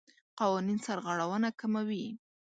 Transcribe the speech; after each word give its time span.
قوانین 0.39 0.79
سرغړونه 0.85 1.49
کموي. 1.59 2.05